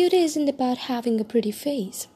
beauty 0.00 0.22
isn't 0.24 0.48
about 0.48 0.88
having 0.88 1.20
a 1.20 1.24
pretty 1.24 1.50
face. 1.50 2.08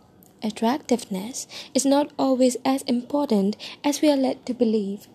Attractiveness 0.42 1.46
is 1.74 1.84
not 1.84 2.10
always 2.18 2.56
as 2.64 2.80
important 2.84 3.58
as 3.84 4.00
we 4.00 4.10
are 4.10 4.16
led 4.16 4.46
to 4.46 4.54
believe, 4.54 5.06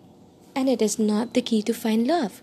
and 0.54 0.68
it 0.68 0.80
is 0.80 0.96
not 0.96 1.34
the 1.34 1.42
key 1.42 1.62
to 1.62 1.74
find 1.74 2.06
love. 2.06 2.42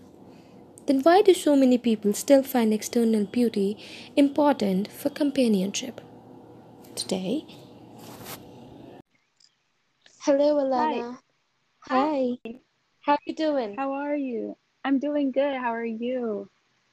Then 0.85 0.99
why 0.99 1.21
do 1.21 1.33
so 1.33 1.55
many 1.55 1.77
people 1.77 2.11
still 2.13 2.43
find 2.43 2.73
external 2.73 3.23
beauty 3.23 3.77
important 4.17 4.91
for 4.91 5.09
companionship? 5.09 6.01
Today, 6.93 7.45
Hello, 10.25 10.55
Alana. 10.55 11.19
Hi. 11.87 12.35
Hi. 12.45 12.59
How 12.99 13.13
are 13.13 13.25
you 13.25 13.33
doing? 13.33 13.75
How 13.77 13.93
are 13.93 14.17
you? 14.17 14.57
I'm 14.83 14.99
doing 14.99 15.31
good. 15.31 15.55
How 15.55 15.73
are 15.73 15.85
you? 15.85 16.49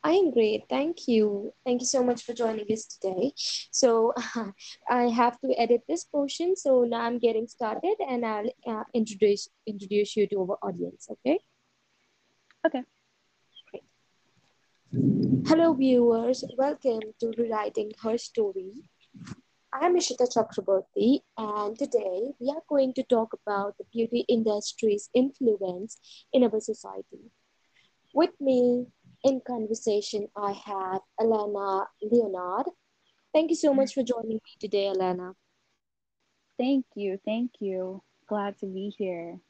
I 0.07 0.13
am 0.13 0.33
great. 0.33 0.65
Thank 0.69 1.09
you. 1.09 1.55
Thank 1.65 1.81
you 1.81 1.87
so 1.87 2.05
much 2.05 2.25
for 2.25 2.35
joining 2.35 2.67
us 2.71 2.85
today. 2.85 3.33
So, 3.71 4.13
I 4.91 5.05
have 5.09 5.41
to 5.41 5.55
edit 5.59 5.81
this 5.89 6.05
portion. 6.05 6.57
So 6.57 6.85
now 6.85 7.01
I'm 7.01 7.19
getting 7.19 7.47
started, 7.47 7.97
and 8.07 8.25
I'll 8.27 8.51
uh, 8.67 8.85
introduce 8.93 9.49
introduce 9.67 10.15
you 10.15 10.27
to 10.29 10.41
our 10.43 10.59
audience. 10.61 11.09
Okay. 11.11 11.39
Okay. 12.67 12.83
Great. 13.71 13.85
Hello, 15.47 15.73
viewers. 15.73 16.45
Welcome 16.59 17.01
to 17.21 17.33
Rewriting 17.39 17.93
Her 18.03 18.19
Story. 18.19 18.73
I'm 19.73 19.97
Ishita 19.97 20.29
Chakraborty, 20.29 21.21
and 21.39 21.79
today 21.79 22.37
we 22.39 22.51
are 22.51 22.63
going 22.69 22.93
to 22.93 23.03
talk 23.05 23.33
about 23.33 23.79
the 23.79 23.85
beauty 23.91 24.27
industry's 24.29 25.09
influence 25.15 25.97
in 26.31 26.45
our 26.45 26.61
society. 26.61 27.33
With 28.13 28.39
me 28.39 28.87
in 29.25 29.41
conversation, 29.41 30.29
I 30.37 30.53
have 30.53 31.01
Alana 31.19 31.87
Leonard. 32.03 32.67
Thank 33.33 33.51
you 33.51 33.57
so 33.57 33.75
much 33.75 33.95
for 33.95 34.05
joining 34.05 34.35
me 34.35 34.53
today, 34.61 34.93
Alana. 34.95 35.33
Thank 36.59 36.85
you. 36.95 37.19
Thank 37.25 37.53
you. 37.59 38.03
Glad 38.29 38.59
to 38.59 38.67
be 38.67 38.95
here. 38.97 39.41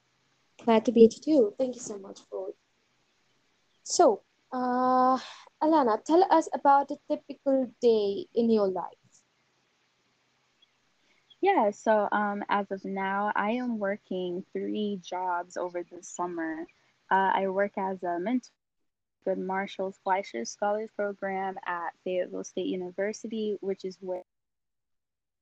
Glad 0.64 0.84
to 0.86 0.92
be 0.92 1.00
here 1.00 1.20
too. 1.22 1.54
Thank 1.58 1.74
you 1.74 1.80
so 1.80 1.98
much 1.98 2.20
for. 2.30 2.48
So, 3.82 4.22
uh, 4.52 5.18
Alana, 5.62 6.02
tell 6.04 6.24
us 6.30 6.48
about 6.54 6.90
a 6.90 6.96
typical 7.10 7.70
day 7.82 8.26
in 8.34 8.50
your 8.50 8.68
life. 8.68 8.94
Yeah, 11.42 11.70
so 11.72 12.08
um, 12.10 12.42
as 12.48 12.70
of 12.70 12.82
now, 12.86 13.30
I 13.36 13.50
am 13.50 13.78
working 13.78 14.46
three 14.54 14.98
jobs 15.04 15.58
over 15.58 15.82
the 15.82 16.02
summer. 16.02 16.64
Uh, 17.10 17.32
I 17.34 17.48
work 17.48 17.72
as 17.76 18.02
a 18.02 18.18
mentor 18.18 18.48
the 19.24 19.36
Marshall 19.36 19.92
Fleischer 20.02 20.44
Scholars 20.44 20.90
Program 20.96 21.56
at 21.66 21.92
Fayetteville 22.04 22.44
State 22.44 22.66
University, 22.66 23.56
which 23.60 23.84
is 23.84 23.96
where 24.00 24.22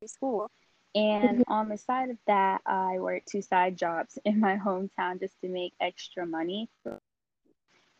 school. 0.06 0.50
And 0.94 1.38
Mhm. 1.38 1.44
on 1.48 1.68
the 1.68 1.78
side 1.78 2.10
of 2.10 2.18
that, 2.26 2.60
I 2.66 2.98
work 2.98 3.24
two 3.24 3.40
side 3.42 3.76
jobs 3.76 4.18
in 4.24 4.40
my 4.40 4.56
hometown 4.56 5.20
just 5.20 5.40
to 5.40 5.48
make 5.48 5.74
extra 5.80 6.26
money. 6.26 6.68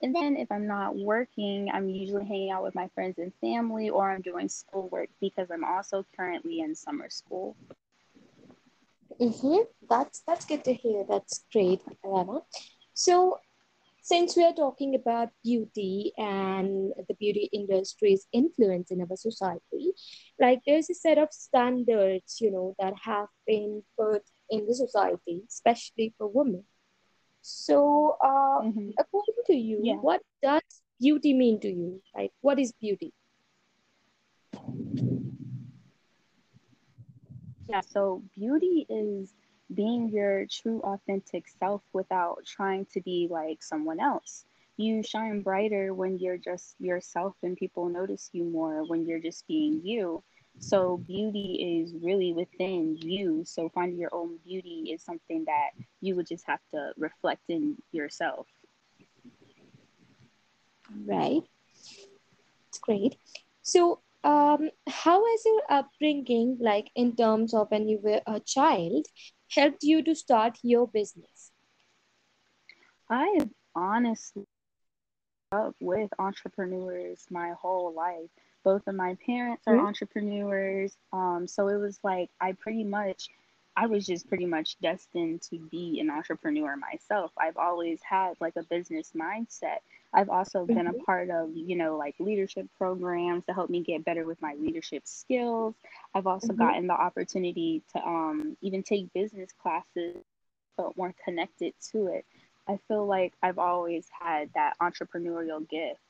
And 0.03 0.15
then 0.15 0.37
if 0.37 0.51
I'm 0.51 0.67
not 0.67 0.97
working, 0.97 1.71
I'm 1.71 1.89
usually 1.89 2.25
hanging 2.25 2.51
out 2.51 2.65
with 2.65 2.75
my 2.75 2.89
friends 2.89 3.19
and 3.19 3.33
family, 3.37 3.89
or 3.89 4.11
I'm 4.11 4.21
doing 4.21 4.49
schoolwork 4.49 5.11
because 5.21 5.49
I'm 5.51 5.65
also 5.65 6.05
currently 6.17 6.61
in 6.61 6.75
summer 6.75 7.09
school. 7.09 7.57
Mm-hmm. 9.21 9.63
That's 9.89 10.21
that's 10.27 10.45
good 10.45 10.65
to 10.65 10.75
hear. 10.75 11.05
That's 11.09 11.45
great, 11.53 11.81
Alana. 12.05 12.45
So, 12.95 13.39
since 14.03 14.37
we 14.37 14.45
are 14.45 14.55
talking 14.55 14.95
about 14.95 15.31
beauty 15.45 16.13
and 16.19 16.93
the 17.09 17.15
beauty 17.15 17.49
industry's 17.53 18.27
influence 18.33 18.91
in 18.91 19.01
our 19.01 19.17
society, 19.17 19.93
like 20.41 20.61
there's 20.67 20.91
a 20.91 20.95
set 20.95 21.19
of 21.19 21.29
standards, 21.33 22.41
you 22.41 22.51
know, 22.53 22.75
that 22.79 22.95
have 23.05 23.29
been 23.47 23.83
put 23.99 24.23
in 24.51 24.67
the 24.67 24.75
society, 24.75 25.43
especially 25.49 26.15
for 26.19 26.29
women. 26.29 26.65
So, 27.43 28.17
uh, 28.23 28.63
hmm 28.63 28.91
according 28.99 29.43
to 29.47 29.55
you, 29.55 29.81
Yeah. 29.85 29.97
what 30.01 30.23
does 30.43 30.83
beauty 31.01 31.35
mean 31.35 31.61
to 31.61 31.69
you? 31.69 32.03
Like, 32.15 32.33
what 32.41 32.59
is 32.59 32.73
beauty? 32.73 33.13
Yeah, 37.69 37.81
so 37.81 38.23
beauty 38.35 38.87
is 38.89 39.35
being 39.75 40.09
your 40.09 40.47
true 40.51 40.81
authentic 40.81 41.49
self 41.49 41.83
without 41.93 42.45
trying 42.47 42.87
to 42.93 43.01
be 43.01 43.29
like 43.31 43.63
someone 43.63 44.01
else. 44.01 44.45
You 44.77 45.03
shine 45.03 45.43
brighter 45.43 45.95
when 45.95 46.19
you're 46.19 46.39
just 46.39 46.75
yourself 46.81 47.35
and 47.43 47.57
people 47.57 47.89
notice 47.89 48.31
you 48.33 48.45
more 48.45 48.85
when 48.87 49.07
you're 49.07 49.21
just 49.21 49.47
being 49.47 49.81
you. 49.85 50.23
So 50.59 50.99
beauty 51.07 51.83
is 51.83 51.95
really 52.03 52.33
within 52.33 52.97
you. 53.01 53.45
So 53.45 53.69
finding 53.71 53.99
your 53.99 54.15
own 54.15 54.39
beauty 54.45 54.91
is 54.93 55.03
something 55.03 55.45
that 55.47 55.71
you 56.01 56.15
would 56.17 56.27
just 56.27 56.47
have 56.47 56.61
to 56.73 56.93
reflect 56.97 57.43
in 57.49 57.77
yourself. 57.93 58.47
Right. 61.07 61.43
It's 62.69 62.79
great. 62.79 63.17
So, 63.63 64.01
um, 64.25 64.71
how 64.89 65.21
was 65.21 65.43
your 65.45 65.63
upbringing, 65.69 66.59
like 66.61 66.91
in 66.95 67.15
terms 67.17 67.55
of 67.55 67.71
when 67.71 67.89
you 67.89 67.99
were 68.03 68.21
a 68.27 68.41
child, 68.41 69.07
helped 69.55 69.83
you 69.83 70.03
to 70.03 70.15
start 70.15 70.59
your 70.63 70.87
business? 70.89 71.53
I've 73.11 73.51
honestly 73.75 74.47
up 75.53 75.75
with 75.81 76.11
entrepreneurs 76.19 77.27
my 77.31 77.53
whole 77.61 77.93
life. 77.93 78.31
Both 78.65 78.87
of 78.87 78.95
my 78.95 79.17
parents 79.27 79.65
are 79.67 79.77
Mhm. 79.77 79.87
entrepreneurs. 79.87 80.97
Um, 81.13 81.47
so 81.47 81.69
it 81.69 81.77
was 81.77 81.99
like 82.03 82.31
I 82.41 82.53
pretty 82.53 82.85
much, 82.85 83.29
I 83.77 83.87
was 83.87 84.07
just 84.07 84.29
pretty 84.29 84.47
much 84.47 84.79
destined 84.81 85.43
to 85.51 85.59
be 85.59 85.99
an 86.01 86.11
entrepreneur 86.11 86.77
myself. 86.77 87.33
I've 87.39 87.57
always 87.57 88.01
had 88.03 88.35
like 88.41 88.57
a 88.57 88.63
business 88.65 89.13
mindset. 89.17 89.79
I've 90.13 90.29
also 90.29 90.67
been 90.67 90.87
a 90.89 90.93
Mhm. 90.93 91.05
part 91.07 91.31
of, 91.31 91.51
you 91.57 91.77
know, 91.77 91.97
like 91.97 92.15
leadership 92.19 92.69
programs 92.79 93.45
to 93.47 93.55
help 93.55 93.71
me 93.71 93.81
get 93.83 94.05
better 94.05 94.25
with 94.27 94.41
my 94.43 94.55
leadership 94.55 95.07
skills. 95.07 95.75
I've 96.15 96.27
also 96.27 96.53
Mhm. 96.53 96.59
gotten 96.59 96.87
the 96.87 96.95
opportunity 96.95 97.83
to 97.93 98.07
um, 98.07 98.57
even 98.61 98.83
take 98.83 99.13
business 99.13 99.51
classes 99.53 100.17
felt 100.77 100.97
more 100.97 101.15
connected 101.25 101.75
to 101.93 102.09
it. 102.09 102.25
I 102.69 102.79
feel 102.89 103.07
like 103.07 103.33
I've 103.43 103.59
always 103.59 104.07
had 104.11 104.51
that 104.55 104.77
entrepreneurial 104.81 105.69
gift. 105.69 106.01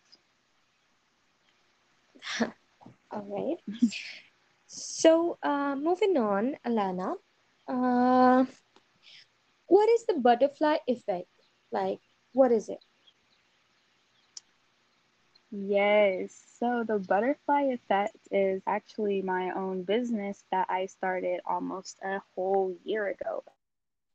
All 3.11 3.27
right. 3.29 3.59
So, 4.67 5.39
uh, 5.43 5.75
moving 5.77 6.17
on, 6.17 6.56
Alana, 6.65 7.17
uh, 7.69 8.45
what 9.67 9.89
is 9.89 10.05
the 10.06 10.15
butterfly 10.15 10.77
effect? 10.87 11.28
Like, 11.71 12.00
what 12.33 12.53
is 12.53 12.69
it? 12.69 12.84
Yes. 15.50 16.34
So 16.59 16.84
the 16.87 16.99
butterfly 16.99 17.73
effect 17.73 18.17
is 18.31 18.62
actually 18.67 19.21
my 19.23 19.50
own 19.50 19.83
business 19.83 20.45
that 20.50 20.67
I 20.71 20.87
started 20.87 21.41
almost 21.47 21.99
a 22.03 22.23
whole 22.34 22.75
year 22.84 23.09
ago. 23.09 23.45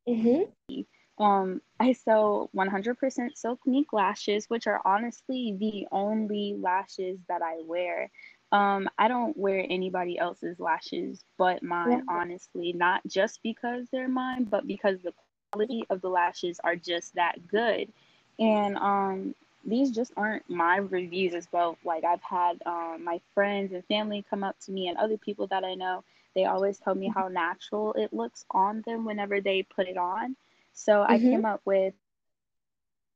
Mm-hmm. 0.08 0.82
Um, 1.24 1.62
I 1.80 1.94
sell 1.94 2.50
100% 2.56 3.38
silk 3.38 3.60
mink 3.66 3.94
lashes, 3.94 4.46
which 4.50 4.68
are 4.68 4.82
honestly 4.86 5.56
the 5.60 5.88
only 5.92 6.56
lashes 6.60 7.20
that 7.28 7.42
I 7.42 7.62
wear. 7.66 8.10
Um, 8.52 8.90
I 8.98 9.08
don't 9.08 9.38
wear 9.38 9.66
anybody 9.70 10.18
else's 10.18 10.60
lashes 10.60 11.24
but 11.38 11.64
mine, 11.64 12.02
Right. 12.02 12.10
honestly, 12.10 12.74
not 12.74 13.02
just 13.08 13.42
because 13.44 13.88
they're 13.92 14.08
mine, 14.10 14.46
but 14.46 14.68
because 14.68 15.02
the 15.02 15.14
quality 15.52 15.84
of 15.90 16.02
the 16.02 16.10
lashes 16.10 16.60
are 16.64 16.76
just 16.76 17.16
that 17.16 17.48
good. 17.48 17.92
And 18.40 18.78
um, 18.78 19.36
these 19.66 19.92
just 19.92 20.14
aren't 20.18 20.50
my 20.50 20.78
reviews 20.78 21.34
as 21.34 21.48
well. 21.52 21.78
Like 21.84 22.04
I've 22.04 22.22
had 22.24 22.62
um, 22.66 23.04
my 23.04 23.20
friends 23.34 23.74
and 23.74 23.84
family 23.86 24.24
come 24.30 24.44
up 24.44 24.60
to 24.62 24.72
me 24.72 24.88
and 24.88 24.98
other 24.98 25.18
people 25.18 25.48
that 25.48 25.64
I 25.64 25.76
know. 25.76 26.04
They 26.36 26.46
always 26.46 26.80
tell 26.80 26.96
me 26.96 27.10
how 27.14 27.28
natural 27.28 27.94
it 27.94 28.14
looks 28.14 28.46
on 28.52 28.82
them 28.86 29.06
whenever 29.06 29.42
they 29.42 29.64
put 29.64 29.88
it 29.88 29.98
on. 29.98 30.36
So 30.74 31.04
I 31.04 31.20
Mm-hmm. 31.20 31.42
came 31.42 31.46
up 31.46 31.62
with 31.66 31.94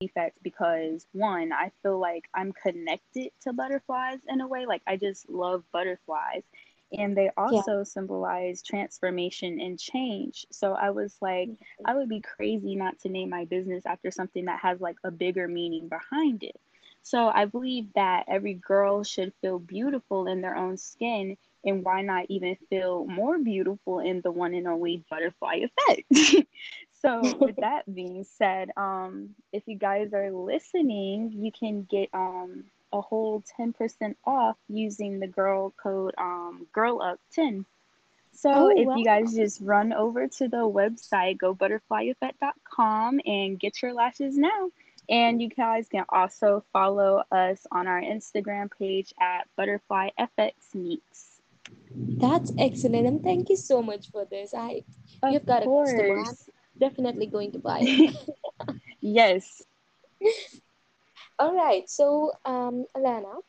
defects 0.02 0.40
because 0.44 1.08
one, 1.14 1.54
I 1.54 1.72
feel 1.84 2.00
like 2.00 2.30
I'm 2.36 2.54
connected 2.54 3.32
to 3.44 3.54
butterflies 3.54 4.20
in 4.28 4.42
a 4.42 4.48
way. 4.48 4.66
Like 4.68 4.84
I 4.88 4.98
just 4.98 5.30
love 5.30 5.64
butterflies. 5.74 6.44
And 6.98 7.18
they 7.18 7.30
Yeah. 7.50 7.64
also 7.64 7.84
symbolize 7.84 8.64
transformation 8.64 9.60
and 9.62 9.80
change. 9.80 10.46
So 10.52 10.74
I 10.74 10.92
was 10.92 11.18
like, 11.22 11.52
mm-hmm. 11.52 11.86
I 11.86 11.96
would 11.96 12.10
be 12.10 12.22
crazy 12.22 12.76
not 12.76 13.00
to 13.00 13.10
name 13.10 13.30
my 13.30 13.46
business 13.46 13.86
after 13.86 14.12
something 14.12 14.46
that 14.46 14.60
has 14.62 14.82
like 14.82 14.98
a 15.04 15.12
bigger 15.12 15.48
meaning 15.48 15.90
behind 15.90 16.44
it. 16.44 16.60
So 17.04 17.28
I 17.28 17.46
believe 17.46 17.94
that 17.96 18.26
every 18.28 18.54
girl 18.56 19.04
should 19.04 19.34
feel 19.42 19.60
beautiful 19.60 20.28
in 20.28 20.42
their 20.42 20.56
own 20.56 20.78
skin. 20.78 21.38
And 21.66 21.84
why 21.84 22.02
not 22.02 22.26
even 22.30 22.58
feel 22.70 23.06
more 23.06 23.38
beautiful 23.40 24.00
in 24.00 24.22
the 24.22 24.32
one 24.32 24.54
and 24.54 24.68
only 24.68 25.04
butterfly 25.10 25.62
effect? 25.66 26.48
So, 27.02 27.38
with 27.40 27.58
that 27.62 27.94
being 27.94 28.24
said, 28.24 28.72
um, 28.78 29.36
if 29.52 29.64
you 29.68 29.78
guys 29.78 30.14
are 30.14 30.32
listening, 30.32 31.32
you 31.34 31.52
can 31.52 31.84
get 31.90 32.10
um 32.14 32.66
a 32.94 33.02
whole 33.02 33.44
10% 33.60 34.16
off 34.26 34.58
using 34.68 35.20
the 35.20 35.28
girl 35.28 35.72
code 35.82 36.14
um, 36.18 36.68
girl 36.74 37.02
up 37.02 37.20
10 37.34 37.66
so 38.34 38.50
Oh, 38.54 38.70
if 38.76 38.88
wow. 38.88 38.96
you 38.96 39.04
guys 39.06 39.34
just 39.34 39.62
run 39.62 39.94
over 39.94 40.28
to 40.28 40.48
the 40.48 40.58
website 40.80 41.38
go 41.38 41.54
butterflyeffect.com 41.56 43.20
and 43.26 43.60
get 43.60 43.82
your 43.82 43.94
lashes 43.94 44.38
now 44.38 44.70
and 45.10 45.42
you 45.42 45.50
guys 45.50 45.88
can 45.90 46.06
also 46.10 46.64
follow 46.74 47.24
us 47.32 47.66
on 47.72 47.88
our 47.88 48.02
instagram 48.02 48.70
page 48.78 49.14
at 49.22 49.48
butterfly 49.56 50.10
fx 50.20 50.74
meets 50.76 51.42
That's 52.20 52.52
excellent. 52.58 53.08
And 53.08 53.24
thank 53.24 53.50
you 53.50 53.56
so 53.58 53.82
much 53.82 54.10
for 54.12 54.26
this. 54.26 54.54
I 54.54 54.84
of 55.24 55.34
you've 55.34 55.46
got 55.46 55.64
a 55.64 55.70
course 55.70 56.51
definitely 56.82 57.28
going 57.28 57.54
to 57.54 57.60
buy 57.60 57.82
it. 57.88 58.16
yes 59.02 59.64
All 61.40 61.56
right. 61.56 61.90
So, 61.90 62.32
um, 62.46 62.86
Alana, 62.96 63.42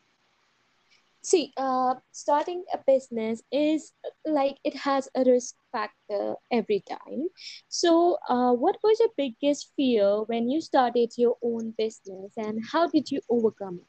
see, 1.22 1.52
uh, 1.56 1.94
starting 2.12 2.64
a 2.72 2.78
business 2.86 3.42
is 3.52 3.92
like 4.26 4.58
it 4.64 4.76
has 4.76 5.08
a 5.14 5.24
risk 5.24 5.56
factor 5.72 6.36
every 6.52 6.80
time. 6.88 7.28
So, 7.68 8.18
uh, 8.28 8.52
what 8.52 8.76
was 8.84 8.98
your 9.00 9.10
biggest 9.16 9.72
fear 9.76 10.22
when 10.24 10.50
you 10.50 10.60
started 10.60 11.12
your 11.16 11.36
own 11.42 11.74
business, 11.76 12.32
and 12.36 12.62
how 12.72 12.88
did 12.88 13.10
you 13.10 13.20
overcome 13.30 13.80
it? 13.82 13.88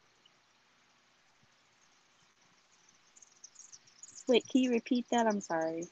wait 4.27 4.47
can 4.49 4.61
you 4.61 4.71
repeat 4.71 5.05
that 5.11 5.27
i'm 5.27 5.41
sorry 5.41 5.87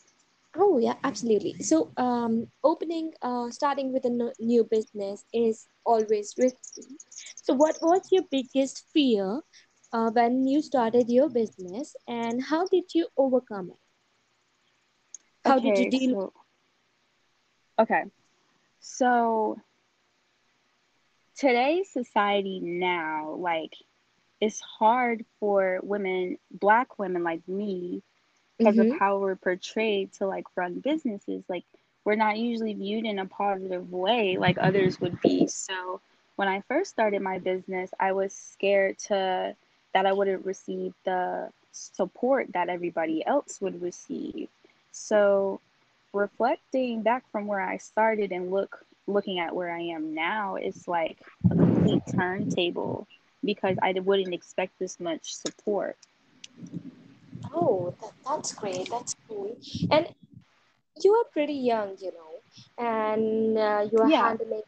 Oh, 0.56 0.78
yeah, 0.78 0.96
absolutely. 1.04 1.54
So, 1.62 1.92
um, 1.98 2.48
opening, 2.64 3.14
uh, 3.22 3.50
starting 3.52 3.92
with 3.94 4.06
a 4.06 4.10
no- 4.10 4.34
new 4.40 4.64
business 4.64 5.26
is 5.34 5.68
always 5.86 6.34
risky. 6.38 6.98
So, 7.42 7.54
what 7.54 7.78
was 7.82 8.10
your 8.12 8.24
biggest 8.32 8.86
fear 8.94 9.42
uh, 9.94 10.10
when 10.12 10.48
you 10.48 10.62
started 10.62 11.10
your 11.10 11.30
business, 11.30 11.96
and 12.08 12.44
how 12.44 12.66
did 12.68 12.94
you 12.94 13.08
overcome 13.18 13.70
it? 13.72 13.80
How 15.44 15.60
did 15.60 15.78
you 15.78 15.86
okay 15.86 15.90
deal? 15.90 16.16
so 16.16 16.34
okay 17.80 18.04
so 18.80 19.56
today's 21.36 21.92
society 21.92 22.60
now 22.62 23.36
like 23.40 23.74
it's 24.42 24.62
hard 24.80 25.26
for 25.40 25.80
women 25.84 26.38
black 26.52 26.98
women 27.00 27.24
like 27.24 27.48
me 27.48 28.02
because 28.62 28.80
of 28.80 28.90
Mm-hmm. 28.90 29.00
how 29.00 29.18
we're 29.20 29.36
portrayed 29.36 30.12
to 30.14 30.28
like 30.28 30.46
run 30.56 30.80
businesses 30.80 31.44
like 31.50 31.64
we're 32.06 32.16
not 32.16 32.38
usually 32.38 32.74
viewed 32.74 33.06
in 33.06 33.20
a 33.20 33.26
positive 33.26 33.92
way 33.92 34.38
like 34.38 34.58
others 34.60 35.00
would 35.02 35.20
be. 35.22 35.48
So 35.48 36.02
when 36.36 36.48
i 36.48 36.62
first 36.68 36.92
started 36.92 37.22
my 37.22 37.40
business 37.40 37.92
i 38.00 38.12
was 38.12 38.34
scared 38.34 38.98
to 39.00 39.56
that 39.94 40.06
i 40.06 40.14
wouldn't 40.14 40.46
receive 40.46 40.94
the 41.06 41.50
support 41.72 42.48
that 42.54 42.70
everybody 42.70 43.26
else 43.26 43.62
would 43.62 43.82
receive. 43.82 44.50
So 44.92 45.62
reflecting 46.14 47.02
back 47.04 47.24
from 47.32 47.48
where 47.48 47.62
i 47.62 47.78
started 47.78 48.32
and 48.32 48.52
look 48.52 48.86
looking 49.08 49.40
at 49.40 49.56
where 49.56 49.74
i 49.74 49.82
am 49.82 50.14
now 50.14 50.56
it's 50.56 50.88
like 50.88 51.18
a 51.50 51.56
complete 51.56 52.04
turntable 52.16 53.08
because 53.44 53.78
i 53.82 53.92
wouldn't 53.94 54.34
expect 54.34 54.78
this 54.80 55.00
much 55.00 55.34
support 55.34 55.98
Oh, 57.54 57.94
that, 58.02 58.12
that's 58.26 58.54
great. 58.54 58.90
That's 58.90 59.16
cool. 59.28 59.58
And 59.92 60.08
you 61.04 61.14
are 61.14 61.26
pretty 61.32 61.54
young, 61.54 61.96
you 62.00 62.12
know, 62.12 62.34
and 62.78 63.58
uh, 63.58 63.88
you 63.92 64.00
are 64.00 64.10
yeah 64.10 64.22
handling 64.22 64.62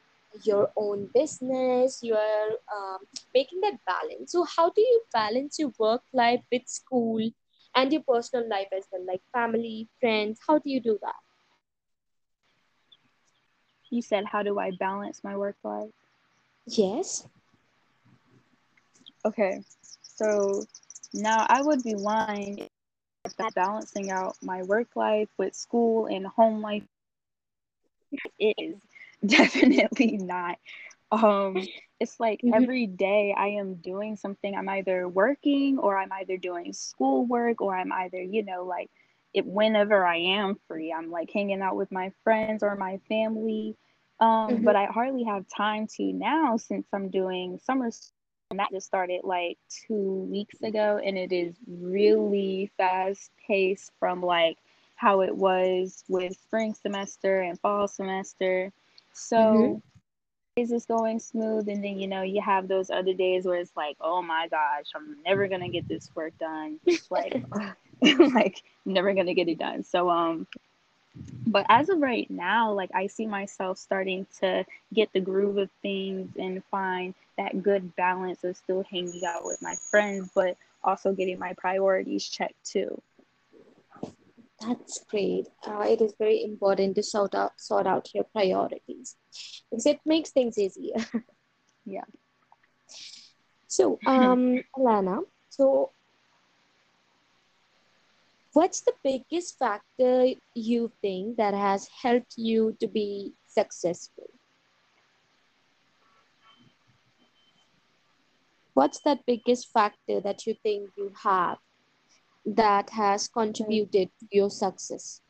your 0.43 0.71
own 0.75 1.09
business. 1.13 1.99
You 2.01 2.15
are 2.15 2.49
um, 2.75 2.99
making 3.33 3.61
that 3.61 3.79
balance. 3.85 4.31
So, 4.31 4.45
how 4.45 4.69
do 4.69 4.81
you 4.81 5.01
balance 5.13 5.57
your 5.59 5.73
work 5.79 6.01
life 6.13 6.41
with 6.51 6.67
school 6.67 7.19
and 7.75 7.91
your 7.91 8.03
personal 8.07 8.47
life 8.49 8.67
as 8.75 8.87
well, 8.91 9.05
like 9.07 9.21
family, 9.33 9.89
friends? 9.99 10.39
How 10.47 10.57
do 10.59 10.69
you 10.69 10.81
do 10.81 10.97
that? 11.01 11.15
you 13.89 14.01
said 14.01 14.25
how 14.31 14.41
do 14.43 14.59
i 14.59 14.71
balance 14.71 15.23
my 15.23 15.35
work 15.37 15.57
life 15.63 15.91
Yes. 16.67 17.27
Okay, 19.25 19.63
so 20.05 20.67
now 21.13 21.45
I 21.49 21.61
would 21.61 21.83
be 21.83 21.95
lying 21.95 22.59
balancing 23.27 23.93
out 23.93 24.21
my 24.25 24.47
work 24.47 24.77
life 24.95 25.29
with 25.37 25.39
school 25.55 26.05
and 26.07 26.25
home 26.25 26.61
life 26.61 26.73
is 28.39 28.81
definitely 29.25 30.17
not. 30.17 30.57
Um, 31.11 31.69
it's 31.99 32.19
like 32.19 32.43
Mm-hmm. 32.43 32.51
every 32.51 32.87
day 32.87 33.33
I 33.37 33.47
am 33.47 33.75
doing 33.75 34.15
something. 34.15 34.55
I'm 34.55 34.69
either 34.69 35.07
working 35.07 35.77
or 35.79 35.97
I'm 35.97 36.11
either 36.13 36.37
doing 36.37 36.73
schoolwork 36.73 37.61
or 37.61 37.75
I'm 37.75 37.91
either, 37.91 38.21
you 38.21 38.43
know, 38.43 38.63
like 38.63 38.89
it 39.33 39.45
whenever 39.45 40.05
I 40.05 40.17
am 40.17 40.55
free, 40.67 40.93
I'm 40.93 41.11
like 41.11 41.29
hanging 41.31 41.61
out 41.61 41.75
with 41.77 41.91
my 41.91 42.11
friends 42.23 42.63
or 42.63 42.75
my 42.75 42.99
family. 43.09 43.75
Um, 44.19 44.51
Mm-hmm. 44.51 44.71
but 44.71 44.75
I 44.75 44.85
hardly 44.85 45.23
have 45.23 45.47
time 45.47 45.87
to 45.97 46.13
now 46.13 46.57
since 46.57 46.87
I'm 46.93 47.09
doing 47.09 47.59
summer 47.59 47.89
and 48.53 48.59
that 48.59 48.69
just 48.71 48.85
started 48.85 49.21
like 49.23 49.57
two 49.67 50.27
weeks 50.29 50.61
ago 50.61 51.01
and 51.03 51.17
it 51.17 51.31
is 51.31 51.55
really 51.67 52.69
fast 52.77 53.31
paced 53.47 53.91
from 53.99 54.21
like 54.21 54.59
how 54.95 55.21
it 55.21 55.35
was 55.35 56.03
with 56.07 56.37
spring 56.37 56.75
semester 56.75 57.41
and 57.41 57.59
fall 57.59 57.87
semester. 57.87 58.71
Mm-hmm. 58.71 59.15
so 59.15 59.81
days 60.55 60.71
is 60.71 60.85
going 60.85 61.19
smooth 61.19 61.67
and 61.67 61.83
then 61.83 61.97
you 61.97 62.07
know 62.07 62.21
you 62.21 62.41
have 62.41 62.67
those 62.67 62.91
other 62.91 63.15
days 63.15 63.43
where 63.45 63.59
it's 63.59 63.75
like 63.75 63.97
oh 63.99 64.21
my 64.21 64.47
gosh 64.49 64.85
i'm 64.95 65.17
never 65.25 65.47
gonna 65.47 65.67
get 65.67 65.87
this 65.87 66.11
work 66.13 66.37
done. 66.37 66.79
Like 67.09 67.43
like 68.35 68.61
never 68.85 69.15
gonna 69.15 69.33
get 69.33 69.49
it 69.49 69.57
done. 69.57 69.83
So 69.83 70.11
um 70.11 70.45
but 71.47 71.65
as 71.69 71.89
of 71.89 72.01
right 72.01 72.29
now, 72.29 72.71
like 72.71 72.91
I 72.93 73.07
see 73.07 73.25
myself 73.25 73.79
starting 73.79 74.27
to 74.41 74.63
get 74.93 75.11
the 75.11 75.19
groove 75.19 75.57
of 75.57 75.69
things 75.81 76.29
and 76.37 76.63
find 76.71 77.15
that 77.37 77.63
good 77.63 77.95
balance 77.95 78.43
of 78.43 78.57
still 78.57 78.83
hanging 78.89 79.21
out 79.25 79.43
with 79.43 79.61
my 79.61 79.75
friends, 79.89 80.31
but 80.35 80.57
also 80.83 81.13
getting 81.13 81.39
my 81.39 81.53
priorities 81.53 82.27
checked 82.27 82.63
too. 82.63 83.01
That's 84.61 85.03
great. 85.09 85.47
Uh, 85.65 85.81
it 85.81 86.01
is 86.01 86.13
very 86.17 86.43
important 86.43 86.95
to 86.95 87.03
sort 87.03 87.35
out 87.35 87.59
sort 87.59 87.85
out 87.85 88.13
your 88.13 88.23
priorities 88.23 89.15
because 89.69 89.85
it 89.85 89.99
makes 90.05 90.31
things 90.31 90.57
easier. 90.57 90.97
Yeah. 91.85 92.05
So, 93.67 93.99
um, 94.05 94.63
Alana, 94.77 95.23
so 95.49 95.91
what's 98.53 98.81
the 98.81 98.93
biggest 99.03 99.59
factor 99.59 100.27
you 100.55 100.91
think 101.01 101.37
that 101.37 101.53
has 101.53 101.89
helped 102.01 102.35
you 102.37 102.77
to 102.79 102.87
be 102.87 103.33
successful? 103.47 104.29
What's 108.73 108.99
that 109.01 109.25
biggest 109.25 109.71
factor 109.71 110.19
that 110.21 110.45
you 110.45 110.55
think 110.63 110.91
you 110.97 111.13
have 111.23 111.57
that 112.45 112.89
has 112.91 113.27
contributed 113.27 114.09
to 114.19 114.27
your 114.31 114.49
success? 114.49 115.21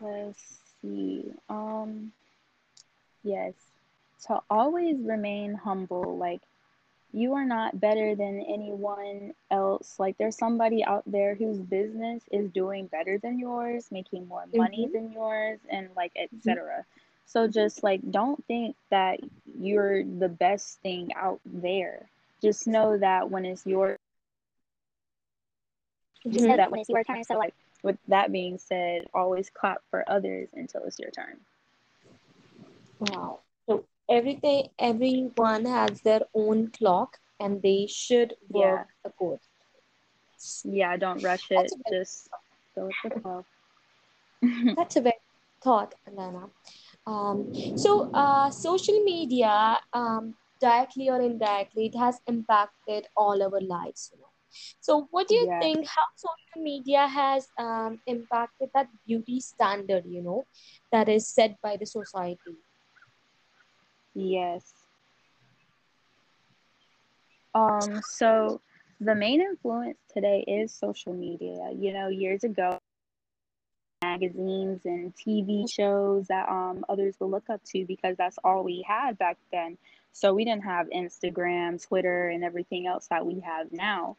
let's 0.00 0.58
see. 0.82 1.32
Um, 1.48 2.12
yes. 3.22 3.54
To 4.26 4.40
always 4.50 4.96
remain 5.00 5.54
humble. 5.54 6.16
Like 6.16 6.40
you 7.12 7.34
are 7.34 7.44
not 7.44 7.80
better 7.80 8.14
than 8.14 8.40
anyone 8.48 9.34
else. 9.50 9.98
Like 9.98 10.16
there's 10.18 10.36
somebody 10.38 10.84
out 10.84 11.04
there 11.06 11.34
whose 11.34 11.58
business 11.60 12.22
is 12.30 12.50
doing 12.50 12.86
better 12.86 13.18
than 13.18 13.38
yours, 13.38 13.88
making 13.90 14.28
more 14.28 14.44
money 14.54 14.86
Mm-hmm, 14.86 14.92
than 14.92 15.12
yours, 15.12 15.60
and 15.70 15.88
like 15.96 16.12
mm-hmm, 16.34 16.50
etc. 16.50 16.84
So 17.26 17.48
just 17.48 17.82
like 17.82 18.00
don't 18.10 18.42
think 18.46 18.76
that 18.90 19.20
you're 19.58 20.04
the 20.04 20.28
best 20.28 20.80
thing 20.80 21.10
out 21.14 21.40
there. 21.44 22.08
Just 22.42 22.66
know 22.66 22.96
that 22.98 23.30
when 23.30 23.44
it's 23.44 23.66
your 23.66 23.98
just 26.28 26.46
know 26.46 26.56
that 26.56 26.70
when 26.70 26.80
it's 26.80 26.88
your 26.88 27.04
turn. 27.04 27.24
So 27.24 27.34
like 27.34 27.54
with 27.82 27.98
that 28.08 28.32
being 28.32 28.58
said, 28.58 29.06
always 29.14 29.50
clap 29.50 29.82
for 29.90 30.08
others 30.08 30.48
until 30.54 30.82
it's 30.84 30.98
your 30.98 31.10
turn. 31.10 31.36
Wow. 32.98 33.40
So 33.68 33.84
everything, 34.08 34.68
everyone 34.78 35.64
has 35.66 36.00
their 36.00 36.22
own 36.34 36.70
clock 36.70 37.18
and 37.40 37.60
they 37.62 37.86
should 37.86 38.34
work 38.48 38.88
Yeah. 38.88 39.10
accordingly. 39.10 39.40
Yeah, 40.64 40.96
don't 40.96 41.22
rush 41.22 41.50
it. 41.50 41.72
Just 41.90 42.28
go 42.74 42.86
with 42.86 43.14
the 43.14 43.20
flow. 43.20 43.44
that's 44.76 44.96
a 44.96 45.00
very 45.00 45.14
thought, 45.62 45.94
Alana. 46.08 46.50
Um, 47.06 47.52
so, 47.76 48.10
uh, 48.12 48.50
social 48.50 49.02
media, 49.04 49.78
um, 49.92 50.34
directly 50.60 51.08
or 51.08 51.20
indirectly, 51.20 51.86
it 51.86 51.98
has 51.98 52.20
impacted 52.26 53.06
all 53.16 53.42
our 53.42 53.60
lives. 53.60 54.10
You 54.12 54.20
know. 54.20 54.32
So, 54.80 55.08
what 55.10 55.28
do 55.28 55.34
you 55.34 55.46
think? 55.60 55.86
How 55.86 56.06
social 56.16 56.62
media 56.62 57.06
has 57.06 57.48
um, 57.58 58.00
impacted 58.06 58.70
that 58.74 58.88
beauty 59.06 59.40
standard? 59.40 60.04
You 60.06 60.22
know, 60.22 60.46
that 60.92 61.08
is 61.08 61.28
set 61.28 61.60
by 61.62 61.76
the 61.76 61.86
society. 61.86 62.56
Yes. 64.14 64.72
Um, 67.54 68.00
so 68.02 68.60
the 69.00 69.14
main 69.14 69.40
influence 69.40 69.98
today 70.12 70.44
is 70.46 70.74
social 70.74 71.14
media. 71.14 71.70
You 71.74 71.92
know, 71.92 72.08
years 72.08 72.44
ago, 72.44 72.78
magazines 74.16 74.80
and 74.84 75.14
TV 75.14 75.70
shows 75.70 76.26
that 76.28 76.48
um 76.48 76.84
others 76.88 77.14
will 77.20 77.30
look 77.30 77.48
up 77.50 77.62
to 77.64 77.84
because 77.84 78.16
that's 78.16 78.38
all 78.44 78.62
we 78.64 78.84
had 78.86 79.18
back 79.18 79.36
then. 79.52 79.76
So 80.12 80.32
we 80.32 80.44
didn't 80.44 80.64
have 80.64 80.88
Instagram, 80.88 81.86
Twitter, 81.86 82.28
and 82.28 82.42
everything 82.42 82.86
else 82.86 83.06
that 83.08 83.26
we 83.26 83.40
have 83.40 83.70
now. 83.72 84.16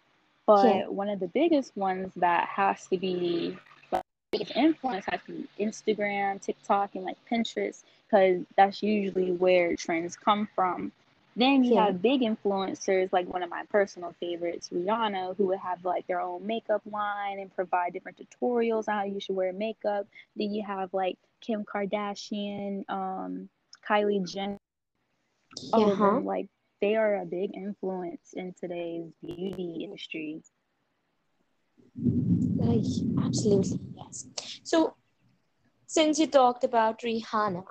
Yeah. 0.48 0.84
But 0.86 0.94
one 0.94 1.10
of 1.10 1.20
the 1.20 1.28
biggest 1.28 1.76
ones 1.76 2.12
that 2.18 2.48
has 2.48 2.86
to 2.88 2.98
be 2.98 3.58
like, 3.92 4.04
biggest 4.32 4.56
influence 4.56 5.06
has 5.10 5.20
to 5.26 5.34
be 5.34 5.50
Instagram, 5.60 6.42
TikTok, 6.42 6.96
and 6.96 7.04
like 7.04 7.18
Pinterest 7.30 7.84
because 8.08 8.44
that's 8.56 8.82
usually 8.82 9.32
where 9.32 9.76
trends 9.76 10.16
come 10.16 10.48
from. 10.56 10.92
Then 11.38 11.64
you 11.64 11.76
Yeah. 11.76 11.86
have 11.86 12.02
big 12.02 12.22
influencers 12.22 13.14
like 13.14 13.32
one 13.32 13.44
of 13.44 13.50
my 13.52 13.64
personal 13.70 14.12
favorites, 14.20 14.70
Rihanna, 14.70 15.38
who 15.38 15.46
would 15.48 15.60
have 15.60 15.86
like 15.86 16.08
their 16.08 16.20
own 16.20 16.48
makeup 16.48 16.82
line 16.90 17.38
and 17.40 17.54
provide 17.54 17.94
different 17.94 18.18
tutorials 18.18 18.88
on 18.88 18.96
how 18.96 19.04
you 19.04 19.20
should 19.20 19.36
wear 19.36 19.54
makeup. 19.54 20.08
Then 20.36 20.52
you 20.52 20.64
have 20.66 20.92
like 20.96 21.20
Kim 21.40 21.64
Kardashian, 21.64 22.90
um, 22.90 23.50
Kylie 23.88 24.28
Jenner, 24.28 24.58
all 25.74 25.80
Yeah. 25.80 25.92
of 25.92 25.98
Huh? 26.00 26.06
them. 26.16 26.26
Like 26.26 26.50
they 26.82 26.96
are 26.96 27.18
a 27.18 27.26
big 27.26 27.56
influence 27.56 28.34
in 28.34 28.56
today's 28.60 29.06
beauty 29.24 29.84
industry. 29.84 30.42
Like, 32.58 32.84
absolutely 33.20 33.80
yes. 33.96 34.26
So 34.64 34.96
since 35.88 36.20
you 36.20 36.28
talked 36.28 36.64
about 36.64 37.00
Rihanna, 37.02 37.64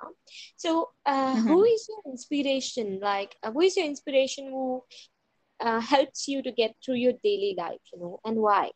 so 0.57 0.89
uh, 1.05 1.41
who 1.43 1.63
hmm 1.63 1.75
is 1.75 1.87
your 1.89 2.01
inspiration? 2.11 2.99
Like, 3.01 3.35
uh, 3.43 3.51
who 3.51 3.61
is 3.61 3.77
your 3.77 3.85
inspiration 3.87 4.47
who 4.47 4.83
uh, 5.59 5.79
helps 5.81 6.27
you 6.27 6.41
to 6.43 6.51
get 6.51 6.75
through 6.83 6.95
your 6.95 7.13
daily 7.23 7.55
life? 7.57 7.81
You 7.93 7.99
know, 7.99 8.19
and 8.25 8.37
why? 8.37 8.71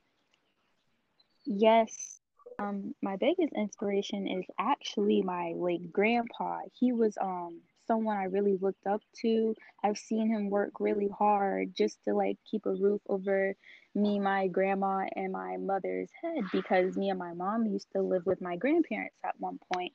Yes. 1.46 2.22
Um, 2.60 2.96
my 3.02 3.16
biggest 3.18 3.54
inspiration 3.54 4.28
is 4.28 4.46
actually 4.60 5.22
my 5.22 5.54
late 5.56 5.92
grandpa. 5.92 6.62
He 6.80 6.92
was 6.94 7.18
um 7.22 7.62
someone 7.92 8.22
I 8.22 8.36
really 8.36 8.70
looked 8.72 8.88
up 8.88 9.04
to. 9.22 9.56
I've 9.84 9.98
seen 10.00 10.30
him 10.30 10.50
work 10.50 10.80
really 10.80 11.10
hard 11.18 11.76
just 11.76 12.04
to 12.08 12.16
like 12.16 12.38
keep 12.50 12.66
a 12.68 12.76
roof 12.76 13.02
over 13.10 13.56
me, 13.96 14.20
my 14.20 14.48
grandma, 14.48 15.08
and 15.16 15.34
my 15.34 15.58
mother's 15.58 16.12
head 16.22 16.52
because 16.52 16.98
me 16.98 17.10
and 17.10 17.20
my 17.20 17.34
mom 17.34 17.68
used 17.68 17.92
to 17.94 18.02
live 18.02 18.26
with 18.28 18.42
my 18.42 18.58
grandparents 18.58 19.18
at 19.26 19.40
one 19.40 19.60
point. 19.74 19.94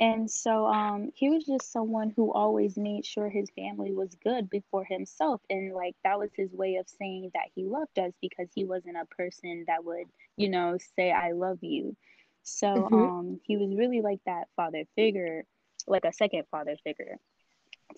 And 0.00 0.30
so 0.30 0.66
um, 0.66 1.10
he 1.14 1.30
was 1.30 1.46
just 1.46 1.72
someone 1.72 2.12
who 2.16 2.32
always 2.32 2.76
made 2.78 3.06
sure 3.06 3.28
his 3.30 3.50
family 3.56 3.92
was 3.92 4.14
good 4.22 4.50
before 4.50 4.84
himself. 4.84 5.42
And 5.50 5.74
like 5.74 5.96
that 6.04 6.18
was 6.18 6.30
his 6.34 6.52
way 6.52 6.76
of 6.76 6.88
saying 6.88 7.30
that 7.34 7.50
he 7.54 7.64
loved 7.64 7.98
us 7.98 8.12
because 8.20 8.48
he 8.54 8.64
wasn't 8.64 8.96
a 8.98 9.06
person 9.16 9.64
that 9.68 9.84
would, 9.84 10.06
you 10.36 10.50
know, 10.50 10.78
say, 10.96 11.12
I 11.12 11.32
love 11.32 11.58
you. 11.62 11.96
So 12.42 12.88
Mm-hmm. 12.92 13.08
um, 13.08 13.40
he 13.44 13.56
was 13.56 13.74
really 13.76 14.02
like 14.02 14.20
that 14.26 14.48
father 14.56 14.84
figure, 14.96 15.44
like 15.88 16.04
a 16.04 16.12
second 16.12 16.44
father 16.50 16.76
figure 16.84 17.16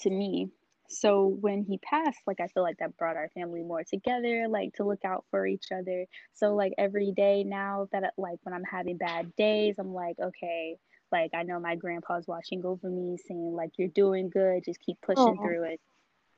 to 0.00 0.10
me. 0.10 0.50
So 0.88 1.36
when 1.40 1.62
he 1.62 1.78
passed, 1.78 2.18
like 2.26 2.40
I 2.40 2.48
feel 2.48 2.64
like 2.64 2.78
that 2.78 2.96
brought 2.96 3.16
our 3.16 3.30
family 3.32 3.62
more 3.62 3.84
together, 3.84 4.46
like 4.48 4.74
to 4.74 4.84
look 4.84 5.04
out 5.04 5.24
for 5.30 5.46
each 5.46 5.66
other. 5.72 6.06
So 6.34 6.54
like 6.54 6.72
every 6.78 7.12
day 7.12 7.44
now 7.44 7.88
that 7.92 8.12
like 8.18 8.38
when 8.42 8.54
I'm 8.54 8.64
having 8.64 8.96
bad 8.96 9.34
days, 9.36 9.76
I'm 9.78 9.94
like, 9.94 10.16
okay, 10.20 10.76
like 11.12 11.30
I 11.32 11.44
know 11.44 11.60
my 11.60 11.76
grandpa's 11.76 12.26
watching 12.26 12.64
over 12.64 12.88
me, 12.88 13.16
saying 13.28 13.54
like 13.54 13.70
you're 13.78 13.88
doing 13.88 14.30
good, 14.30 14.64
just 14.64 14.80
keep 14.80 15.00
pushing 15.00 15.36
Oh, 15.38 15.42
through 15.42 15.64
it. 15.64 15.80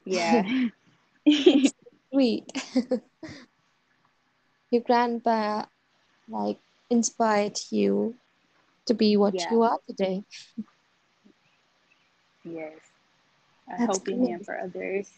Yeah. 0.05 0.43
sweet. 2.13 2.45
Your 4.71 4.83
grandpa 4.83 5.65
like 6.29 6.59
inspired 6.91 7.57
you 7.71 8.17
to 8.87 8.95
be 8.95 9.17
what 9.17 9.35
yeah. 9.35 9.51
you 9.51 9.63
are 9.63 9.79
today. 9.89 10.25
Yes. 12.45 12.73
A 13.69 13.71
That's 13.71 13.87
helping 13.87 14.27
hand 14.27 14.45
great. 14.45 14.47
for 14.47 14.59
others. 14.59 15.11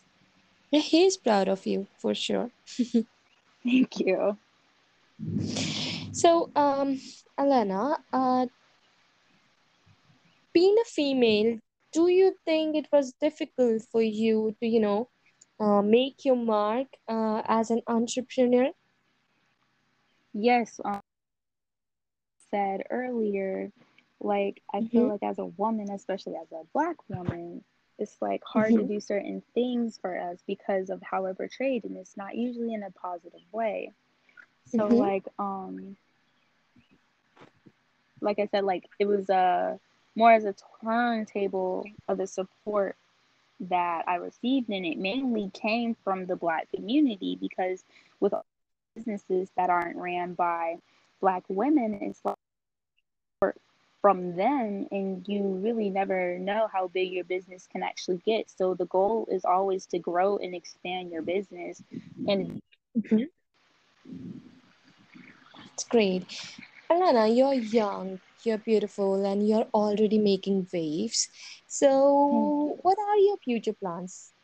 Yeah, 0.70 0.80
he's 0.80 1.16
proud 1.16 1.48
of 1.48 1.66
you 1.66 1.86
for 1.98 2.14
sure. 2.14 2.50
Thank 3.64 4.00
you. 4.00 4.36
So, 6.12 6.50
um, 6.54 7.00
Alana, 7.38 7.98
uh, 8.12 8.46
being 10.52 10.76
a 10.80 10.84
female, 10.84 11.58
do 11.92 12.08
you 12.08 12.34
think 12.44 12.76
it 12.76 12.88
was 12.92 13.12
difficult 13.20 13.82
for 13.90 14.02
you 14.02 14.54
to, 14.60 14.66
you 14.66 14.80
know, 14.80 15.08
uh, 15.60 15.82
make 15.82 16.24
your 16.24 16.36
mark 16.36 16.88
uh, 17.08 17.42
as 17.46 17.70
an 17.70 17.82
entrepreneur? 17.86 18.70
Yes, 20.32 20.80
um, 20.84 21.00
said 22.50 22.82
earlier, 22.90 23.70
like 24.24 24.62
I 24.74 24.82
feel 24.82 25.08
Mm-hmm, 25.08 25.08
like 25.08 25.24
as 25.24 25.38
a 25.38 25.46
woman, 25.46 25.90
especially 25.90 26.36
as 26.36 26.52
a 26.52 26.64
black 26.74 26.96
woman, 27.08 27.64
it's 27.98 28.16
like 28.22 28.42
hard 28.44 28.76
to 28.76 28.84
mm-hmm, 28.84 28.86
do 28.86 29.00
certain 29.00 29.42
things 29.54 29.98
for 29.98 30.18
us 30.18 30.42
because 30.46 30.90
of 30.90 31.02
how 31.02 31.22
we're 31.22 31.34
portrayed 31.34 31.84
and 31.84 31.96
it's 31.96 32.16
not 32.16 32.36
usually 32.36 32.74
in 32.74 32.82
a 32.82 32.90
positive 32.90 33.42
way. 33.52 33.92
So 34.64 34.88
mm-hmm, 34.88 34.96
like 34.96 35.26
um 35.38 35.96
like 38.20 38.38
I 38.40 38.46
said, 38.46 38.64
like 38.64 38.88
it 38.98 39.06
was 39.06 39.30
uh 39.30 39.78
more 40.16 40.32
as 40.32 40.44
a 40.44 40.54
turntable 40.84 41.90
of 42.08 42.18
the 42.18 42.26
support 42.26 42.96
that 43.60 44.04
I 44.08 44.16
received 44.16 44.68
and 44.70 44.86
it 44.86 44.98
mainly 44.98 45.50
came 45.52 45.94
from 45.94 46.26
the 46.26 46.36
black 46.36 46.68
community 46.74 47.36
because 47.40 47.84
with 48.20 48.34
businesses 48.94 49.50
that 49.56 49.70
aren't 49.70 49.96
ran 49.98 50.34
by 50.34 50.78
black 51.20 51.44
women, 51.48 51.94
it's 52.02 52.24
like 52.24 52.36
from 54.04 54.36
them 54.36 54.86
and 54.90 55.26
you 55.26 55.40
really 55.64 55.88
never 55.88 56.38
know 56.38 56.68
how 56.70 56.88
big 56.88 57.10
your 57.10 57.24
business 57.24 57.66
can 57.72 57.82
actually 57.82 58.20
get 58.26 58.50
so 58.54 58.74
the 58.74 58.84
goal 58.84 59.26
is 59.32 59.46
always 59.46 59.86
to 59.86 59.98
grow 59.98 60.36
and 60.36 60.54
expand 60.54 61.10
your 61.10 61.22
business 61.22 61.82
and 62.28 62.60
mm-hmm. 62.92 63.24
That's 65.64 65.84
great. 65.84 66.28
Alana, 66.90 67.34
you're 67.34 67.54
young, 67.54 68.20
you're 68.44 68.58
beautiful, 68.58 69.24
and 69.24 69.48
you're 69.48 69.66
already 69.72 70.18
making 70.18 70.68
waves. 70.72 71.30
So, 71.66 71.88
you 71.88 72.78
what 72.82 72.98
are 73.08 73.16
your 73.16 73.38
future 73.38 73.72
plans? 73.72 74.34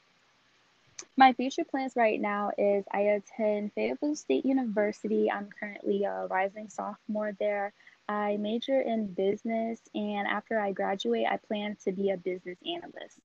my 1.17 1.33
future 1.35 1.65
plans 1.65 1.93
right 1.97 2.21
now 2.21 2.51
is 2.59 2.85
i 2.93 3.01
attend 3.17 3.73
fayetteville 3.75 4.15
state 4.15 4.45
university 4.45 5.31
i'm 5.31 5.49
currently 5.59 6.05
a 6.05 6.27
rising 6.27 6.69
sophomore 6.69 7.33
there 7.41 7.73
i 8.11 8.39
major 8.39 8.81
in 8.83 9.15
business 9.15 9.83
and 9.95 10.27
after 10.29 10.61
i 10.61 10.73
graduate 10.73 11.27
i 11.31 11.39
plan 11.49 11.77
to 11.85 11.93
be 11.93 12.11
a 12.11 12.19
business 12.19 12.59
analyst 12.77 13.21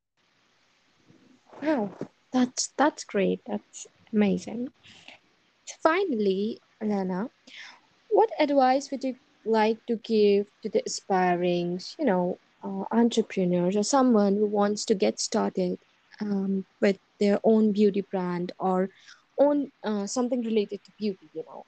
Wow, 1.62 1.92
that's 2.32 2.70
that's 2.78 3.04
great. 3.04 3.42
That's 3.46 3.88
amazing. 4.14 4.70
Finally, 5.84 6.62
Alana, 6.82 7.30
what 8.10 8.30
advice 8.40 8.92
would 8.92 9.04
you 9.04 9.16
like 9.46 9.86
to 9.88 9.96
give 9.98 10.48
to 10.62 10.70
the 10.70 10.84
aspiring, 10.86 11.80
you 11.98 12.06
know, 12.06 12.40
uh, 12.64 12.84
entrepreneurs 12.92 13.76
or 13.76 13.84
someone 13.84 14.36
who 14.36 14.48
wants 14.48 14.86
to 14.86 14.96
get 14.96 15.20
started 15.20 15.80
um, 16.22 16.66
with 16.82 17.00
their 17.20 17.40
own 17.44 17.72
beauty 17.72 18.02
brand 18.02 18.52
or 18.60 18.90
own 19.40 19.72
uh, 19.84 20.06
something 20.08 20.42
related 20.42 20.84
to 20.84 20.92
beauty, 20.98 21.30
you 21.34 21.44
know? 21.48 21.66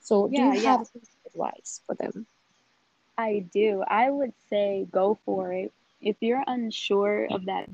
So, 0.00 0.28
do 0.28 0.42
you 0.42 0.52
yeah 0.52 0.54
have 0.54 0.80
yeah 0.80 0.80
a 0.80 0.86
piece 0.86 1.16
of 1.24 1.32
advice 1.32 1.80
for 1.86 1.94
them? 1.94 2.26
I 3.18 3.44
do 3.52 3.82
i 3.88 4.10
would 4.10 4.32
say 4.48 4.86
go 4.90 5.18
for 5.24 5.52
it 5.52 5.72
if 6.00 6.16
you're 6.20 6.44
unsure 6.46 7.26
of 7.30 7.44
that 7.46 7.68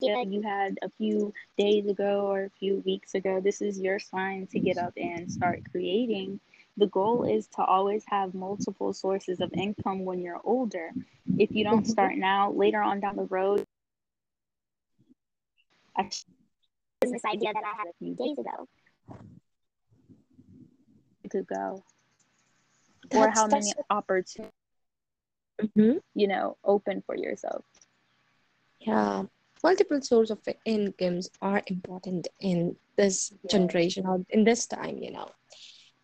that 0.00 0.28
you 0.28 0.42
had 0.42 0.78
a 0.82 0.88
few 0.90 1.32
days 1.58 1.86
ago 1.86 2.26
or 2.26 2.44
a 2.44 2.50
few 2.50 2.82
weeks 2.86 3.14
ago, 3.14 3.40
this 3.40 3.60
is 3.60 3.78
your 3.78 3.98
sign 3.98 4.46
to 4.46 4.58
get 4.58 4.78
up 4.78 4.92
and 4.96 5.30
start 5.30 5.62
creating. 5.70 6.40
The 6.76 6.86
goal 6.86 7.24
is 7.24 7.46
to 7.56 7.64
always 7.64 8.04
have 8.06 8.34
multiple 8.34 8.92
sources 8.92 9.40
of 9.40 9.52
income 9.52 10.04
when 10.04 10.20
you're 10.20 10.40
older. 10.44 10.90
If 11.38 11.54
you 11.54 11.64
don't 11.64 11.84
Mhm. 11.84 11.90
start 11.90 12.16
now, 12.16 12.50
later 12.52 12.80
on 12.80 13.00
down 13.00 13.16
the 13.16 13.24
road, 13.24 13.66
a 15.98 16.04
business 17.00 17.24
idea 17.24 17.52
that 17.52 17.64
I 17.64 17.76
had 17.76 17.88
a 17.88 17.92
few 17.98 18.14
days 18.14 18.38
ago 18.38 18.68
could 21.30 21.46
go, 21.46 21.84
or 23.12 23.28
how 23.28 23.46
many 23.46 23.72
that's. 23.76 23.90
opportunities 23.90 24.50
Mhm. 25.60 26.00
you 26.14 26.26
know 26.28 26.56
open 26.64 27.02
for 27.02 27.16
yourself. 27.16 27.64
Yeah, 28.80 29.24
multiple 29.62 30.00
source 30.00 30.30
of 30.30 30.40
incomes 30.64 31.30
are 31.40 31.62
important 31.66 32.28
in 32.40 32.76
this 32.96 33.32
Yes, 33.42 33.50
generation 33.50 34.06
or 34.06 34.24
in 34.30 34.44
this 34.44 34.66
time, 34.66 34.98
you 34.98 35.10
know. 35.12 35.30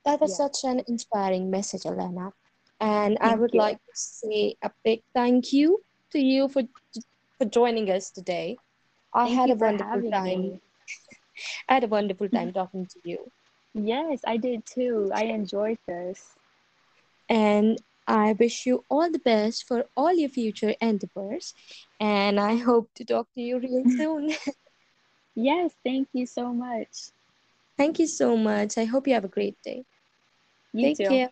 That 0.04 0.20
was 0.20 0.32
yes. 0.32 0.36
such 0.36 0.64
an 0.64 0.82
inspiring 0.86 1.50
message, 1.50 1.82
Alana. 1.84 2.32
And 2.80 3.18
I 3.20 3.34
would 3.36 3.52
you. 3.52 3.60
like 3.60 3.76
to 3.78 3.92
say 3.94 4.56
a 4.62 4.70
big 4.84 5.02
thank 5.14 5.52
you 5.52 5.82
to 6.12 6.18
you 6.20 6.48
for 6.48 6.62
for 7.38 7.44
joining 7.46 7.90
us 7.90 8.10
today. 8.10 8.58
I 9.12 9.26
Thank 9.26 9.34
had 9.34 9.50
a 9.50 9.54
wonderful 9.56 10.02
time. 10.02 10.60
I 11.68 11.74
had 11.74 11.84
a 11.84 11.88
wonderful 11.88 12.28
time 12.28 12.52
talking 12.52 12.86
to 12.86 13.00
you. 13.04 13.30
Yes, 13.74 14.20
I 14.26 14.36
did 14.36 14.64
too. 14.66 15.10
I 15.14 15.24
enjoyed 15.24 15.78
this. 15.86 16.36
And 17.28 17.80
I 18.06 18.32
wish 18.32 18.66
you 18.66 18.84
all 18.88 19.10
the 19.10 19.18
best 19.18 19.64
for 19.66 19.86
all 19.96 20.12
your 20.14 20.28
future 20.28 20.74
endeavors. 20.80 21.54
And 22.00 22.38
I 22.40 22.56
hope 22.56 22.90
to 22.94 23.04
talk 23.04 23.28
to 23.34 23.40
you 23.40 23.58
real 23.58 23.84
soon. 23.88 24.30
yes, 25.34 25.72
thank 25.84 26.08
you 26.12 26.26
so 26.26 26.52
much. 26.52 27.10
Thank 27.76 27.98
you 27.98 28.06
so 28.06 28.36
much. 28.36 28.76
I 28.78 28.84
hope 28.84 29.06
you 29.06 29.14
have 29.14 29.24
a 29.24 29.28
great 29.28 29.56
day. 29.62 29.84
You 30.72 30.90
Take 30.90 30.96
too. 30.96 31.08
care. 31.08 31.30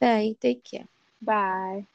Bye. 0.00 0.36
Take 0.40 0.64
care. 0.64 0.88
Bye. 1.20 1.86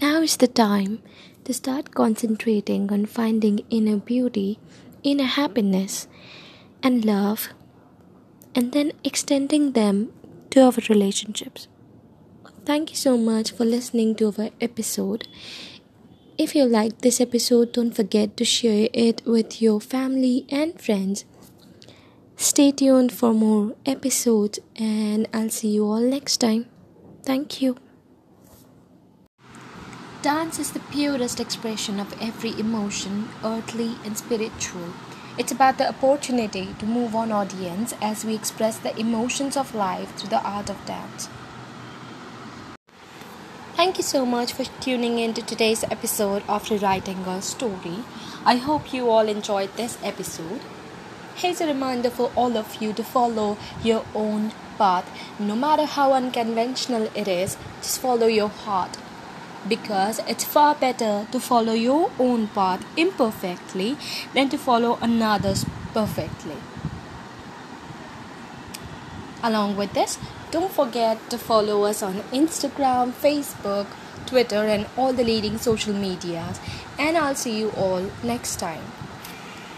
Now 0.00 0.20
is 0.22 0.36
the 0.36 0.48
time 0.48 1.02
to 1.44 1.52
start 1.52 1.94
concentrating 1.94 2.92
on 2.92 3.06
finding 3.06 3.60
inner 3.70 3.96
beauty, 3.96 4.58
inner 5.02 5.24
happiness, 5.24 6.06
and 6.82 7.04
love, 7.04 7.48
and 8.54 8.72
then 8.72 8.92
extending 9.04 9.72
them 9.72 10.12
to 10.54 10.62
our 10.62 10.72
relationships. 10.88 11.66
Thank 12.64 12.90
you 12.90 12.96
so 12.96 13.18
much 13.18 13.50
for 13.50 13.64
listening 13.64 14.14
to 14.16 14.32
our 14.38 14.50
episode. 14.60 15.26
If 16.38 16.54
you 16.54 16.64
liked 16.64 17.02
this 17.02 17.20
episode, 17.20 17.72
don't 17.72 17.94
forget 17.94 18.36
to 18.36 18.44
share 18.44 18.88
it 18.92 19.22
with 19.26 19.60
your 19.60 19.80
family 19.80 20.46
and 20.48 20.80
friends. 20.80 21.24
Stay 22.36 22.70
tuned 22.70 23.12
for 23.12 23.34
more 23.34 23.74
episodes, 23.84 24.60
and 24.76 25.28
I'll 25.32 25.50
see 25.50 25.68
you 25.68 25.86
all 25.86 26.00
next 26.00 26.38
time. 26.38 26.66
Thank 27.24 27.60
you. 27.60 27.76
Dance 30.22 30.58
is 30.58 30.72
the 30.72 30.80
purest 30.92 31.40
expression 31.40 31.98
of 31.98 32.14
every 32.22 32.58
emotion, 32.58 33.28
earthly 33.44 33.96
and 34.04 34.16
spiritual. 34.16 34.88
It's 35.36 35.50
about 35.50 35.78
the 35.78 35.88
opportunity 35.88 36.76
to 36.78 36.86
move 36.86 37.16
on 37.16 37.32
audience 37.32 37.92
as 38.00 38.24
we 38.24 38.36
express 38.36 38.78
the 38.78 38.96
emotions 38.96 39.56
of 39.56 39.74
life 39.74 40.14
through 40.14 40.28
the 40.28 40.40
art 40.40 40.70
of 40.70 40.86
dance. 40.86 41.28
Thank 43.74 43.96
you 43.96 44.04
so 44.04 44.24
much 44.24 44.52
for 44.52 44.62
tuning 44.80 45.18
in 45.18 45.34
to 45.34 45.42
today's 45.42 45.82
episode 45.90 46.44
of 46.48 46.70
Rewriting 46.70 47.24
a 47.26 47.42
Story. 47.42 48.04
I 48.44 48.58
hope 48.58 48.92
you 48.92 49.10
all 49.10 49.28
enjoyed 49.28 49.74
this 49.74 49.98
episode. 50.04 50.60
Here's 51.34 51.60
a 51.60 51.66
reminder 51.66 52.10
for 52.10 52.30
all 52.36 52.56
of 52.56 52.80
you 52.80 52.92
to 52.92 53.02
follow 53.02 53.58
your 53.82 54.04
own 54.14 54.52
path. 54.78 55.10
No 55.40 55.56
matter 55.56 55.84
how 55.84 56.12
unconventional 56.12 57.08
it 57.12 57.26
is, 57.26 57.56
just 57.82 58.00
follow 58.00 58.28
your 58.28 58.50
heart 58.50 58.96
because 59.68 60.20
it's 60.28 60.44
far 60.44 60.74
better 60.74 61.26
to 61.32 61.40
follow 61.40 61.72
your 61.72 62.10
own 62.18 62.48
path 62.48 62.84
imperfectly 62.96 63.96
than 64.34 64.48
to 64.48 64.58
follow 64.58 64.98
another's 65.00 65.64
perfectly. 65.92 66.56
Along 69.42 69.76
with 69.76 69.92
this, 69.92 70.18
don't 70.50 70.72
forget 70.72 71.18
to 71.30 71.36
follow 71.36 71.84
us 71.84 72.02
on 72.02 72.14
Instagram, 72.32 73.12
Facebook, 73.12 73.86
Twitter, 74.26 74.64
and 74.64 74.86
all 74.96 75.12
the 75.12 75.24
leading 75.24 75.58
social 75.58 75.92
medias. 75.92 76.60
And 76.98 77.18
I'll 77.18 77.34
see 77.34 77.58
you 77.58 77.70
all 77.72 78.10
next 78.22 78.56
time. 78.56 79.03